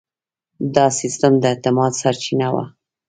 [0.75, 2.65] دا سیستم د اعتماد سرچینه وه.